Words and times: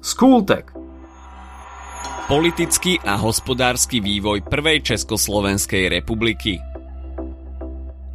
Skultek. 0.00 0.72
Politický 2.24 2.96
a 3.04 3.20
hospodársky 3.20 4.00
vývoj 4.00 4.48
prvej 4.48 4.80
Československej 4.80 5.92
republiky 5.92 6.56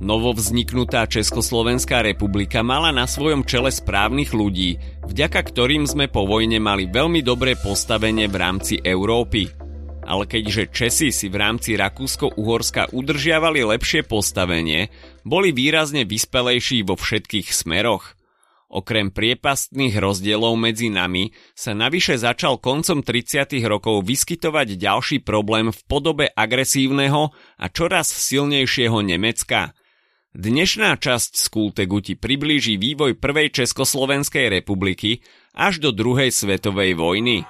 Novovzniknutá 0.02 1.06
Československá 1.06 2.02
republika 2.02 2.66
mala 2.66 2.90
na 2.90 3.06
svojom 3.06 3.46
čele 3.46 3.70
správnych 3.70 4.34
ľudí, 4.34 4.82
vďaka 5.06 5.38
ktorým 5.46 5.86
sme 5.86 6.10
po 6.10 6.26
vojne 6.26 6.58
mali 6.58 6.90
veľmi 6.90 7.22
dobré 7.22 7.54
postavenie 7.54 8.26
v 8.26 8.34
rámci 8.34 8.82
Európy. 8.82 9.54
Ale 10.10 10.26
keďže 10.26 10.74
Česi 10.74 11.14
si 11.14 11.30
v 11.30 11.38
rámci 11.38 11.78
Rakúsko-Uhorska 11.78 12.98
udržiavali 12.98 13.62
lepšie 13.62 14.10
postavenie, 14.10 14.90
boli 15.22 15.54
výrazne 15.54 16.02
vyspelejší 16.02 16.82
vo 16.82 16.98
všetkých 16.98 17.54
smeroch. 17.54 18.15
Okrem 18.76 19.08
priepastných 19.08 19.96
rozdielov 19.96 20.60
medzi 20.60 20.92
nami 20.92 21.32
sa 21.56 21.72
navyše 21.72 22.20
začal 22.20 22.60
koncom 22.60 23.00
30. 23.00 23.56
rokov 23.64 24.04
vyskytovať 24.04 24.76
ďalší 24.76 25.18
problém 25.24 25.72
v 25.72 25.80
podobe 25.88 26.28
agresívneho 26.28 27.32
a 27.56 27.66
čoraz 27.72 28.12
silnejšieho 28.12 29.00
Nemecka– 29.00 29.72
Dnešná 30.36 31.00
časť 31.00 31.40
z 31.40 31.46
Kultegu 31.48 32.04
ti 32.04 32.20
priblíži 32.20 32.76
vývoj 32.76 33.16
prvej 33.24 33.56
Československej 33.56 34.52
republiky 34.52 35.24
až 35.56 35.80
do 35.80 35.96
druhej 35.96 36.28
svetovej 36.28 36.92
vojny. 37.00 37.48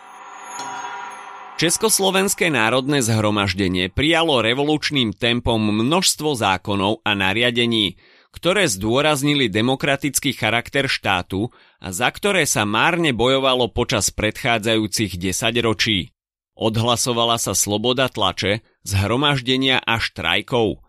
Československé 1.57 2.53
národné 2.53 3.01
zhromaždenie 3.01 3.89
prijalo 3.89 4.45
revolučným 4.45 5.17
tempom 5.17 5.57
množstvo 5.57 6.37
zákonov 6.37 7.01
a 7.01 7.17
nariadení, 7.17 7.97
ktoré 8.35 8.67
zdôraznili 8.67 9.47
demokratický 9.47 10.35
charakter 10.35 10.91
štátu 10.91 11.55
a 11.79 11.95
za 11.95 12.11
ktoré 12.11 12.43
sa 12.43 12.67
márne 12.67 13.15
bojovalo 13.15 13.71
počas 13.71 14.11
predchádzajúcich 14.11 15.15
desaťročí. 15.15 16.11
Odhlasovala 16.59 17.39
sa 17.39 17.55
sloboda 17.55 18.11
tlače, 18.11 18.59
zhromaždenia 18.83 19.79
a 19.79 19.95
štrajkov– 20.03 20.67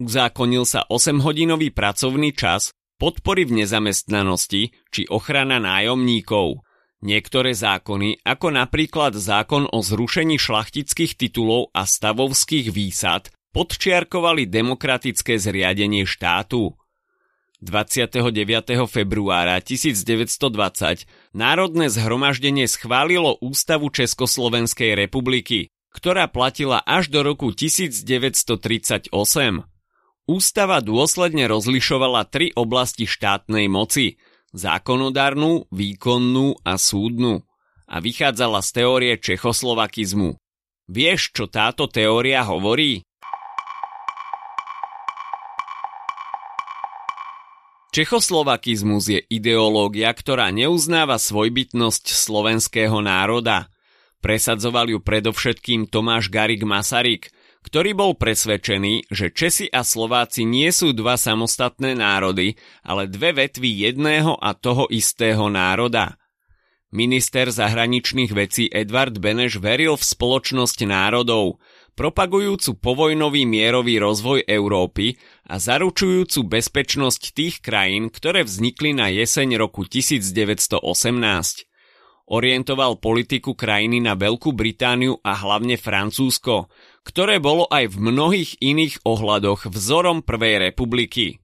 Uzákonil 0.00 0.64
sa 0.64 0.88
8-hodinový 0.88 1.76
pracovný 1.76 2.32
čas, 2.32 2.72
podpory 2.96 3.44
v 3.44 3.62
nezamestnanosti 3.62 4.72
či 4.88 5.02
ochrana 5.12 5.60
nájomníkov. 5.60 6.64
Niektoré 7.04 7.52
zákony, 7.52 8.24
ako 8.24 8.48
napríklad 8.48 9.12
zákon 9.12 9.68
o 9.68 9.84
zrušení 9.84 10.40
šlachtických 10.40 11.20
titulov 11.20 11.68
a 11.76 11.84
stavovských 11.84 12.72
výsad, 12.72 13.28
podčiarkovali 13.52 14.48
demokratické 14.48 15.36
zriadenie 15.36 16.08
štátu. 16.08 16.79
29. 17.60 18.88
februára 18.88 19.60
1920 19.60 21.04
Národné 21.36 21.92
zhromaždenie 21.92 22.64
schválilo 22.64 23.36
Ústavu 23.44 23.92
Československej 23.92 24.96
republiky, 24.96 25.68
ktorá 25.92 26.24
platila 26.32 26.80
až 26.80 27.12
do 27.12 27.20
roku 27.20 27.52
1938. 27.52 29.12
Ústava 30.24 30.78
dôsledne 30.80 31.44
rozlišovala 31.52 32.24
tri 32.32 32.48
oblasti 32.56 33.04
štátnej 33.04 33.68
moci 33.68 34.16
zákonodárnu, 34.56 35.68
výkonnú 35.68 36.64
a 36.64 36.80
súdnu 36.80 37.44
a 37.84 38.00
vychádzala 38.00 38.64
z 38.64 38.70
teórie 38.72 39.14
čechoslovakizmu. 39.20 40.40
Vieš, 40.88 41.36
čo 41.36 41.44
táto 41.44 41.92
teória 41.92 42.40
hovorí? 42.40 43.04
Čechoslovakizmus 47.90 49.10
je 49.10 49.20
ideológia, 49.26 50.10
ktorá 50.14 50.54
neuznáva 50.54 51.18
svojbytnosť 51.18 52.04
slovenského 52.14 53.02
národa. 53.02 53.70
Presadzoval 54.22 54.94
ju 54.94 54.98
predovšetkým 55.02 55.90
Tomáš 55.90 56.30
Garik 56.30 56.62
Masaryk– 56.62 57.28
ktorý 57.60 57.92
bol 57.92 58.12
presvedčený, 58.16 59.12
že 59.12 59.28
Česi 59.28 59.68
a 59.68 59.84
Slováci 59.84 60.48
nie 60.48 60.72
sú 60.72 60.96
dva 60.96 61.20
samostatné 61.20 61.92
národy, 61.92 62.56
ale 62.80 63.04
dve 63.04 63.36
vetvy 63.36 63.90
jedného 63.90 64.32
a 64.40 64.56
toho 64.56 64.88
istého 64.88 65.52
národa. 65.52 66.16
Minister 66.90 67.52
zahraničných 67.52 68.32
vecí 68.34 68.66
Edvard 68.66 69.14
Beneš 69.14 69.62
veril 69.62 69.94
v 69.94 70.02
spoločnosť 70.02 70.88
národov, 70.90 71.62
propagujúcu 72.00 72.80
povojnový 72.80 73.44
mierový 73.44 74.00
rozvoj 74.00 74.48
Európy 74.48 75.20
a 75.44 75.60
zaručujúcu 75.60 76.48
bezpečnosť 76.48 77.22
tých 77.36 77.60
krajín, 77.60 78.08
ktoré 78.08 78.40
vznikli 78.48 78.96
na 78.96 79.12
jeseň 79.12 79.60
roku 79.60 79.84
1918 79.84 80.80
orientoval 82.30 83.02
politiku 83.02 83.58
krajiny 83.58 83.98
na 83.98 84.14
Veľkú 84.14 84.54
Britániu 84.54 85.18
a 85.20 85.34
hlavne 85.34 85.74
Francúzsko, 85.74 86.70
ktoré 87.02 87.42
bolo 87.42 87.66
aj 87.66 87.90
v 87.90 87.96
mnohých 87.98 88.50
iných 88.62 89.02
ohľadoch 89.02 89.66
vzorom 89.66 90.22
Prvej 90.22 90.70
republiky. 90.70 91.42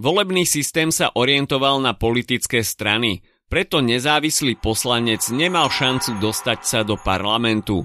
Volebný 0.00 0.48
systém 0.48 0.88
sa 0.88 1.12
orientoval 1.12 1.84
na 1.84 1.92
politické 1.92 2.64
strany, 2.64 3.20
preto 3.52 3.84
nezávislý 3.84 4.56
poslanec 4.56 5.28
nemal 5.28 5.68
šancu 5.68 6.16
dostať 6.16 6.58
sa 6.64 6.80
do 6.88 6.96
parlamentu. 6.96 7.84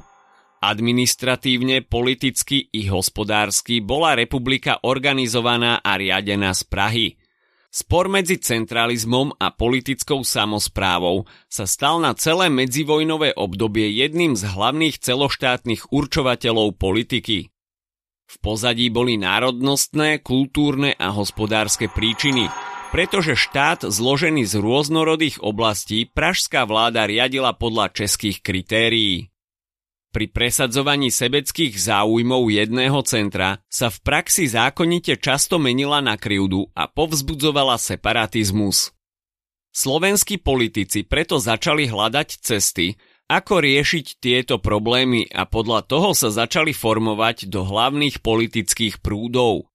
Administratívne, 0.64 1.84
politicky 1.84 2.72
i 2.72 2.88
hospodársky 2.88 3.84
bola 3.84 4.16
republika 4.16 4.80
organizovaná 4.80 5.84
a 5.84 6.00
riadená 6.00 6.56
z 6.56 6.64
Prahy– 6.64 7.08
Spor 7.74 8.06
medzi 8.06 8.38
centralizmom 8.38 9.34
a 9.42 9.50
politickou 9.50 10.22
samozprávou 10.22 11.26
sa 11.50 11.66
stal 11.66 11.98
na 11.98 12.14
celé 12.14 12.46
medzivojnové 12.54 13.34
obdobie 13.34 13.90
jedným 13.98 14.38
z 14.38 14.46
hlavných 14.46 15.02
celoštátnych 15.02 15.90
určovateľov 15.90 16.78
politiky. 16.78 17.50
V 18.30 18.36
pozadí 18.46 18.94
boli 18.94 19.18
národnostné, 19.18 20.22
kultúrne 20.22 20.94
a 21.02 21.18
hospodárske 21.18 21.90
príčiny, 21.90 22.46
pretože 22.94 23.34
štát 23.34 23.90
zložený 23.90 24.46
z 24.46 24.54
rôznorodých 24.62 25.42
oblastí 25.42 26.06
pražská 26.06 26.70
vláda 26.70 27.10
riadila 27.10 27.58
podľa 27.58 27.90
českých 27.90 28.46
kritérií. 28.46 29.33
Pri 30.14 30.30
presadzovaní 30.30 31.10
sebeckých 31.10 31.74
záujmov 31.74 32.54
jedného 32.54 33.02
centra 33.02 33.58
sa 33.66 33.90
v 33.90 33.98
praxi 34.06 34.46
zákonite 34.46 35.18
často 35.18 35.58
menila 35.58 36.06
na 36.06 36.22
krivdu 36.22 36.70
a 36.78 36.86
povzbudzovala 36.86 37.82
separatizmus. 37.82 38.94
Slovenskí 39.74 40.38
politici 40.38 41.02
preto 41.02 41.42
začali 41.42 41.90
hľadať 41.90 42.30
cesty, 42.46 42.94
ako 43.26 43.66
riešiť 43.66 44.22
tieto 44.22 44.62
problémy 44.62 45.34
a 45.34 45.50
podľa 45.50 45.82
toho 45.90 46.14
sa 46.14 46.30
začali 46.30 46.78
formovať 46.78 47.50
do 47.50 47.66
hlavných 47.66 48.22
politických 48.22 49.02
prúdov. 49.02 49.73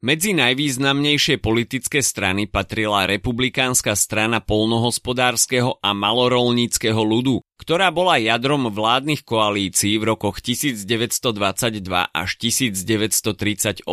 Medzi 0.00 0.32
najvýznamnejšie 0.32 1.44
politické 1.44 2.00
strany 2.00 2.48
patrila 2.48 3.04
republikánska 3.04 3.92
strana 3.92 4.40
polnohospodárskeho 4.40 5.76
a 5.76 5.92
malorolníckého 5.92 6.96
ľudu, 6.96 7.44
ktorá 7.60 7.92
bola 7.92 8.16
jadrom 8.16 8.72
vládnych 8.72 9.28
koalícií 9.28 10.00
v 10.00 10.16
rokoch 10.16 10.40
1922 10.40 11.84
až 12.16 12.30
1938. 12.40 13.84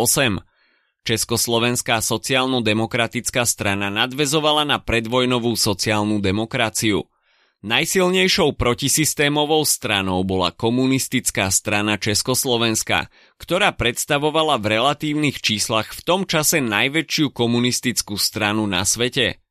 Československá 1.04 2.00
sociálno-demokratická 2.00 3.44
strana 3.44 3.92
nadvezovala 3.92 4.64
na 4.64 4.80
predvojnovú 4.80 5.60
sociálnu 5.60 6.24
demokraciu– 6.24 7.04
Najsilnejšou 7.66 8.54
protisystémovou 8.54 9.66
stranou 9.66 10.22
bola 10.22 10.54
komunistická 10.54 11.50
strana 11.50 11.98
Československa, 11.98 13.10
ktorá 13.42 13.74
predstavovala 13.74 14.62
v 14.62 14.78
relatívnych 14.78 15.42
číslach 15.42 15.90
v 15.90 16.02
tom 16.06 16.22
čase 16.30 16.62
najväčšiu 16.62 17.34
komunistickú 17.34 18.14
stranu 18.22 18.70
na 18.70 18.86
svete. 18.86 19.42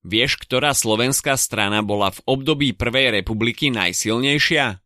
Vieš, 0.00 0.40
ktorá 0.40 0.72
slovenská 0.72 1.36
strana 1.36 1.84
bola 1.84 2.08
v 2.16 2.24
období 2.24 2.72
Prvej 2.72 3.20
republiky 3.20 3.68
najsilnejšia? 3.68 4.80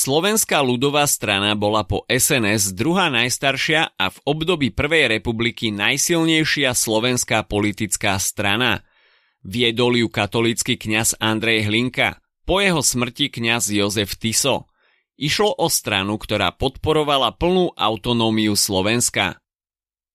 Slovenská 0.00 0.64
ľudová 0.64 1.04
strana 1.04 1.52
bola 1.52 1.84
po 1.84 2.08
SNS 2.08 2.72
druhá 2.72 3.12
najstaršia 3.12 4.00
a 4.00 4.08
v 4.08 4.16
období 4.24 4.72
Prvej 4.72 5.12
republiky 5.20 5.68
najsilnejšia 5.76 6.72
slovenská 6.72 7.44
politická 7.44 8.16
strana. 8.16 8.80
Viedol 9.44 10.00
ju 10.00 10.08
katolícky 10.08 10.80
kňaz 10.80 11.20
Andrej 11.20 11.68
Hlinka, 11.68 12.16
po 12.48 12.64
jeho 12.64 12.80
smrti 12.80 13.28
kňaz 13.28 13.68
Jozef 13.68 14.16
Tiso. 14.16 14.72
Išlo 15.20 15.52
o 15.60 15.68
stranu, 15.68 16.16
ktorá 16.16 16.48
podporovala 16.56 17.36
plnú 17.36 17.76
autonómiu 17.76 18.56
Slovenska. 18.56 19.36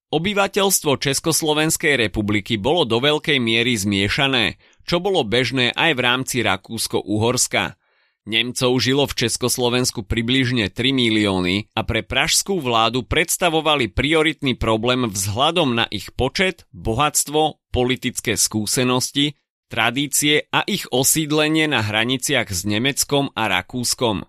Obyvateľstvo 0.10 0.98
Československej 0.98 2.10
republiky 2.10 2.58
bolo 2.58 2.90
do 2.90 2.98
veľkej 2.98 3.38
miery 3.38 3.78
zmiešané, 3.78 4.58
čo 4.82 4.98
bolo 4.98 5.22
bežné 5.22 5.78
aj 5.78 5.94
v 5.94 6.00
rámci 6.02 6.42
Rakúsko-Uhorska– 6.42 7.78
Nemcov 8.26 8.82
žilo 8.82 9.06
v 9.06 9.14
Československu 9.22 10.02
približne 10.02 10.74
3 10.74 10.98
milióny 10.98 11.70
a 11.78 11.86
pre 11.86 12.02
pražskú 12.02 12.58
vládu 12.58 13.06
predstavovali 13.06 13.94
prioritný 13.94 14.58
problém 14.58 15.06
vzhľadom 15.06 15.78
na 15.78 15.86
ich 15.94 16.10
počet, 16.10 16.66
bohatstvo, 16.74 17.62
politické 17.70 18.34
skúsenosti, 18.34 19.38
tradície 19.70 20.50
a 20.50 20.66
ich 20.66 20.90
osídlenie 20.90 21.70
na 21.70 21.86
hraniciach 21.86 22.50
s 22.50 22.66
Nemeckom 22.66 23.30
a 23.38 23.46
Rakúskom. 23.46 24.26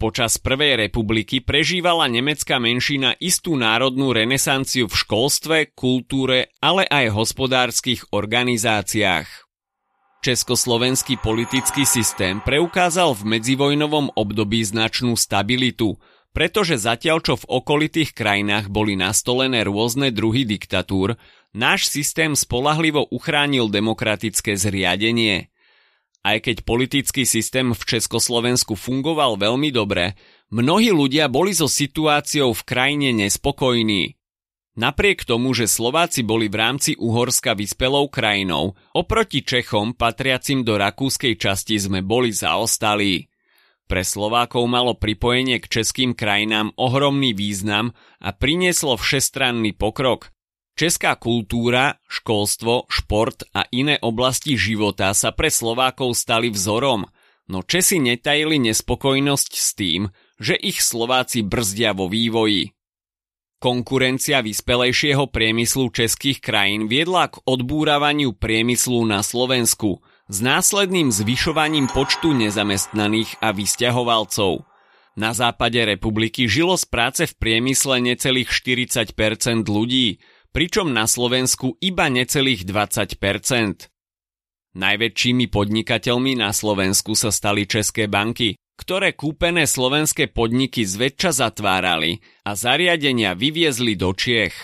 Počas 0.00 0.40
Prvej 0.40 0.80
republiky 0.80 1.44
prežívala 1.44 2.08
nemecká 2.08 2.56
menšina 2.56 3.12
istú 3.20 3.52
národnú 3.52 4.16
renesanciu 4.16 4.88
v 4.88 4.96
školstve, 4.96 5.56
kultúre, 5.76 6.56
ale 6.64 6.88
aj 6.88 7.12
hospodárskych 7.12 8.08
organizáciách. 8.16 9.49
Československý 10.20 11.16
politický 11.16 11.88
systém 11.88 12.44
preukázal 12.44 13.16
v 13.16 13.40
medzivojnovom 13.40 14.12
období 14.12 14.60
značnú 14.60 15.16
stabilitu, 15.16 15.96
pretože 16.36 16.76
zatiaľ 16.76 17.24
čo 17.24 17.40
v 17.40 17.48
okolitých 17.48 18.12
krajinách 18.12 18.68
boli 18.68 19.00
nastolené 19.00 19.64
rôzne 19.64 20.12
druhy 20.12 20.44
diktatúr, 20.44 21.16
náš 21.56 21.88
systém 21.88 22.36
spolahlivo 22.36 23.08
uchránil 23.08 23.72
demokratické 23.72 24.60
zriadenie. 24.60 25.48
Aj 26.20 26.36
keď 26.36 26.68
politický 26.68 27.24
systém 27.24 27.72
v 27.72 27.80
Československu 27.80 28.76
fungoval 28.76 29.40
veľmi 29.40 29.72
dobre, 29.72 30.20
mnohí 30.52 30.92
ľudia 30.92 31.32
boli 31.32 31.56
so 31.56 31.64
situáciou 31.64 32.52
v 32.52 32.62
krajine 32.68 33.16
nespokojní. 33.16 34.19
Napriek 34.80 35.28
tomu, 35.28 35.52
že 35.52 35.68
Slováci 35.68 36.24
boli 36.24 36.48
v 36.48 36.56
rámci 36.56 36.96
Uhorska 36.96 37.52
vyspelou 37.52 38.08
krajinou, 38.08 38.72
oproti 38.96 39.44
Čechom 39.44 39.92
patriacim 39.92 40.64
do 40.64 40.80
rakúskej 40.80 41.36
časti 41.36 41.76
sme 41.76 42.00
boli 42.00 42.32
zaostalí. 42.32 43.28
Pre 43.84 44.00
Slovákov 44.00 44.64
malo 44.64 44.96
pripojenie 44.96 45.60
k 45.60 45.68
českým 45.68 46.16
krajinám 46.16 46.72
ohromný 46.80 47.36
význam 47.36 47.92
a 48.24 48.32
prinieslo 48.32 48.96
všestranný 48.96 49.76
pokrok, 49.76 50.32
Česká 50.80 51.12
kultúra, 51.20 52.00
školstvo, 52.08 52.88
šport 52.88 53.44
a 53.52 53.68
iné 53.68 54.00
oblasti 54.00 54.56
života 54.56 55.12
sa 55.12 55.28
pre 55.28 55.52
Slovákov 55.52 56.16
stali 56.16 56.48
vzorom, 56.48 57.04
no 57.52 57.60
Česi 57.60 58.00
netajili 58.00 58.56
nespokojnosť 58.72 59.52
s 59.52 59.68
tým, 59.76 60.08
že 60.40 60.56
ich 60.56 60.80
Slováci 60.80 61.44
brzdia 61.44 61.92
vo 61.92 62.08
vývoji. 62.08 62.79
Konkurencia 63.60 64.40
vyspelejšieho 64.40 65.28
priemyslu 65.28 65.92
českých 65.92 66.40
krajín 66.40 66.88
viedla 66.88 67.28
k 67.28 67.44
odbúravaniu 67.44 68.32
priemyslu 68.32 69.04
na 69.04 69.20
Slovensku 69.20 70.00
s 70.32 70.40
následným 70.40 71.12
zvyšovaním 71.12 71.84
počtu 71.92 72.32
nezamestnaných 72.32 73.36
a 73.44 73.52
vysťahovalcov. 73.52 74.64
Na 75.20 75.36
západe 75.36 75.76
republiky 75.76 76.48
žilo 76.48 76.80
z 76.80 76.88
práce 76.88 77.28
v 77.28 77.36
priemysle 77.36 78.00
necelých 78.00 78.48
40% 78.48 79.12
ľudí, 79.68 80.24
pričom 80.56 80.96
na 80.96 81.04
Slovensku 81.04 81.76
iba 81.84 82.08
necelých 82.08 82.64
20%. 82.64 83.92
Najväčšími 84.72 85.46
podnikateľmi 85.52 86.32
na 86.38 86.56
Slovensku 86.56 87.12
sa 87.12 87.28
stali 87.28 87.68
české 87.68 88.08
banky, 88.08 88.56
ktoré 88.80 89.12
kúpené 89.12 89.68
slovenské 89.68 90.32
podniky 90.32 90.88
zväčša 90.88 91.44
zatvárali 91.44 92.24
a 92.48 92.56
zariadenia 92.56 93.36
vyviezli 93.36 93.92
do 94.00 94.16
Čiech. 94.16 94.56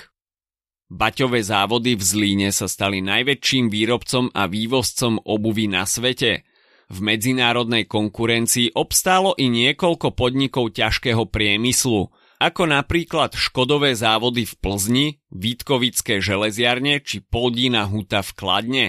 Baťové 0.89 1.45
závody 1.45 1.93
v 1.93 2.03
Zlíne 2.03 2.49
sa 2.49 2.65
stali 2.65 3.05
najväčším 3.05 3.69
výrobcom 3.69 4.33
a 4.33 4.49
vývozcom 4.49 5.21
obuvy 5.21 5.69
na 5.69 5.85
svete. 5.85 6.49
V 6.89 6.99
medzinárodnej 7.05 7.85
konkurencii 7.85 8.73
obstálo 8.73 9.37
i 9.37 9.53
niekoľko 9.53 10.17
podnikov 10.17 10.73
ťažkého 10.73 11.29
priemyslu– 11.29 12.09
ako 12.37 12.69
napríklad 12.69 13.33
Škodové 13.33 13.97
závody 13.97 14.45
v 14.45 14.55
Plzni, 14.61 15.07
Vítkovické 15.33 16.21
železiarne 16.21 17.01
či 17.01 17.25
Poldína 17.25 17.89
Huta 17.89 18.21
v 18.21 18.31
Kladne. 18.37 18.87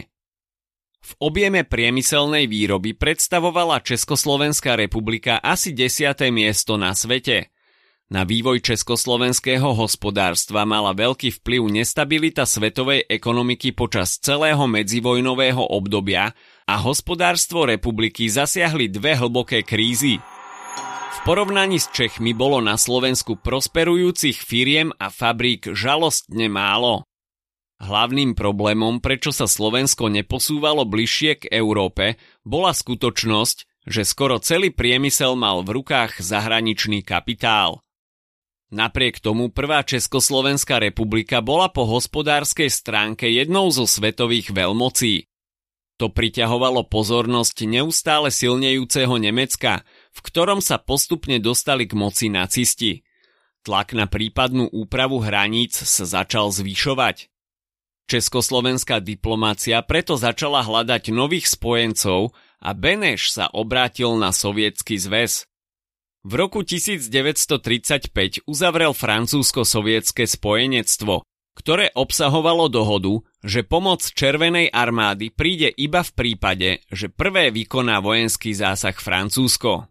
V 1.08 1.16
objeme 1.24 1.64
priemyselnej 1.64 2.52
výroby 2.52 2.92
predstavovala 2.92 3.80
Československá 3.80 4.76
republika 4.76 5.40
asi 5.40 5.72
10. 5.72 6.12
miesto 6.36 6.76
na 6.76 6.92
svete. 6.92 7.48
Na 8.12 8.28
vývoj 8.28 8.60
československého 8.60 9.72
hospodárstva 9.72 10.68
mala 10.68 10.92
veľký 10.92 11.40
vplyv 11.40 11.80
nestabilita 11.80 12.44
svetovej 12.44 13.08
ekonomiky 13.08 13.72
počas 13.72 14.20
celého 14.20 14.68
medzivojnového 14.68 15.64
obdobia 15.64 16.36
a 16.68 16.76
hospodárstvo 16.76 17.64
republiky 17.64 18.28
zasiahli 18.28 18.92
dve 18.92 19.16
hlboké 19.16 19.64
krízy– 19.64 20.20
porovnaní 21.28 21.76
s 21.76 21.92
Čechmi 21.92 22.32
bolo 22.32 22.64
na 22.64 22.80
Slovensku 22.80 23.36
prosperujúcich 23.36 24.40
firiem 24.40 24.96
a 24.96 25.12
fabrík 25.12 25.76
žalostne 25.76 26.48
málo. 26.48 27.04
Hlavným 27.78 28.34
problémom, 28.34 28.98
prečo 28.98 29.30
sa 29.30 29.46
Slovensko 29.46 30.10
neposúvalo 30.10 30.82
bližšie 30.90 31.46
k 31.46 31.54
Európe, 31.54 32.18
bola 32.42 32.74
skutočnosť, 32.74 33.86
že 33.86 34.02
skoro 34.02 34.42
celý 34.42 34.74
priemysel 34.74 35.38
mal 35.38 35.62
v 35.62 35.80
rukách 35.80 36.18
zahraničný 36.18 37.06
kapitál. 37.06 37.86
Napriek 38.68 39.24
tomu 39.24 39.48
prvá 39.48 39.80
Československá 39.86 40.82
republika 40.84 41.40
bola 41.40 41.72
po 41.72 41.88
hospodárskej 41.88 42.68
stránke 42.68 43.32
jednou 43.32 43.72
zo 43.72 43.88
svetových 43.88 44.52
veľmocí. 44.52 45.30
To 45.98 46.12
priťahovalo 46.12 46.86
pozornosť 46.92 47.64
neustále 47.64 48.30
silnejúceho 48.30 49.16
Nemecka, 49.18 49.88
v 50.12 50.20
ktorom 50.20 50.60
sa 50.60 50.78
postupne 50.78 51.40
dostali 51.40 51.88
k 51.88 51.96
moci 51.96 52.28
nacisti. 52.28 53.08
Tlak 53.64 53.96
na 53.96 54.06
prípadnú 54.06 54.68
úpravu 54.70 55.24
hraníc 55.24 55.80
sa 55.80 56.04
začal 56.04 56.52
zvyšovať. 56.52 57.32
Československá 58.08 59.04
diplomácia 59.04 59.84
preto 59.84 60.16
začala 60.16 60.64
hľadať 60.64 61.12
nových 61.12 61.52
spojencov 61.52 62.32
a 62.64 62.70
Beneš 62.72 63.36
sa 63.36 63.52
obrátil 63.52 64.16
na 64.16 64.32
sovietský 64.32 64.96
zväz. 64.96 65.44
V 66.24 66.34
roku 66.36 66.64
1935 66.64 68.48
uzavrel 68.48 68.92
francúzsko-sovietské 68.92 70.28
spojenectvo, 70.28 71.24
ktoré 71.58 71.90
obsahovalo 71.96 72.70
dohodu, 72.70 73.24
že 73.42 73.66
pomoc 73.66 74.04
Červenej 74.04 74.70
armády 74.70 75.34
príde 75.34 75.74
iba 75.74 76.06
v 76.06 76.12
prípade, 76.14 76.70
že 76.92 77.10
prvé 77.10 77.50
vykoná 77.50 78.04
vojenský 78.04 78.54
zásah 78.54 78.94
Francúzsko. 78.94 79.90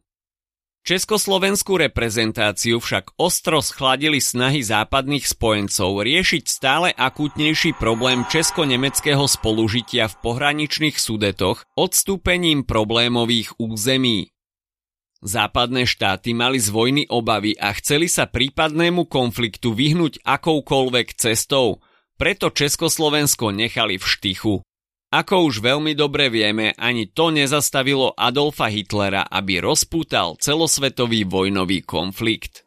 Československú 0.86 1.82
reprezentáciu 1.82 2.78
však 2.78 3.18
ostro 3.18 3.58
schladili 3.58 4.22
snahy 4.22 4.62
západných 4.62 5.26
spojencov 5.26 5.98
riešiť 5.98 6.44
stále 6.46 6.94
akútnejší 6.94 7.74
problém 7.74 8.22
česko-nemeckého 8.30 9.26
spolužitia 9.26 10.06
v 10.06 10.14
pohraničných 10.22 10.94
sudetoch 10.94 11.66
odstúpením 11.74 12.62
problémových 12.62 13.58
území. 13.58 14.30
Západné 15.26 15.90
štáty 15.90 16.38
mali 16.38 16.62
z 16.62 16.70
vojny 16.70 17.10
obavy 17.10 17.58
a 17.58 17.74
chceli 17.74 18.06
sa 18.06 18.30
prípadnému 18.30 19.10
konfliktu 19.10 19.74
vyhnúť 19.74 20.22
akoukoľvek 20.22 21.18
cestou, 21.18 21.82
preto 22.14 22.54
Československo 22.54 23.50
nechali 23.50 23.98
v 23.98 24.06
štychu. 24.06 24.62
Ako 25.06 25.46
už 25.46 25.62
veľmi 25.62 25.94
dobre 25.94 26.26
vieme, 26.26 26.74
ani 26.74 27.06
to 27.06 27.30
nezastavilo 27.30 28.10
Adolfa 28.18 28.66
Hitlera, 28.66 29.22
aby 29.30 29.62
rozpútal 29.62 30.34
celosvetový 30.42 31.22
vojnový 31.22 31.86
konflikt. 31.86 32.66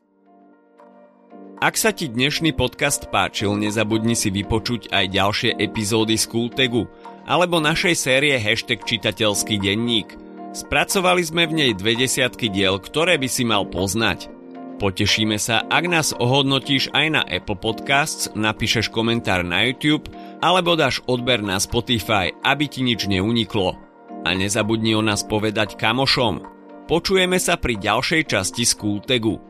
Ak 1.60 1.76
sa 1.76 1.92
ti 1.92 2.08
dnešný 2.08 2.56
podcast 2.56 3.12
páčil, 3.12 3.60
nezabudni 3.60 4.16
si 4.16 4.32
vypočuť 4.32 4.88
aj 4.88 5.06
ďalšie 5.12 5.52
epizódy 5.60 6.16
z 6.16 6.32
Kultegu 6.32 6.88
alebo 7.28 7.60
našej 7.60 8.00
série 8.00 8.40
Hashtag 8.40 8.88
čitateľský 8.88 9.60
denník. 9.60 10.16
Spracovali 10.56 11.20
sme 11.28 11.44
v 11.44 11.54
nej 11.60 11.72
dve 11.76 12.00
desiatky 12.00 12.48
diel, 12.48 12.80
ktoré 12.80 13.20
by 13.20 13.28
si 13.28 13.44
mal 13.44 13.68
poznať. 13.68 14.32
Potešíme 14.80 15.36
sa, 15.36 15.68
ak 15.68 15.92
nás 15.92 16.16
ohodnotíš 16.16 16.96
aj 16.96 17.08
na 17.12 17.22
Apple 17.28 17.60
Podcasts, 17.60 18.32
napíšeš 18.32 18.88
komentár 18.88 19.44
na 19.44 19.68
YouTube 19.68 20.08
alebo 20.40 20.76
dáš 20.76 21.04
odber 21.08 21.44
na 21.44 21.60
Spotify, 21.60 22.32
aby 22.44 22.66
ti 22.68 22.84
nič 22.84 23.08
neuniklo. 23.08 23.76
A 24.24 24.36
nezabudni 24.36 24.96
o 24.96 25.04
nás 25.04 25.24
povedať 25.24 25.80
kamošom. 25.80 26.44
Počujeme 26.88 27.40
sa 27.40 27.56
pri 27.56 27.80
ďalšej 27.80 28.22
časti 28.36 28.64
Skultegu. 28.68 29.49